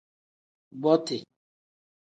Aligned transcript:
Boti. 0.81 1.19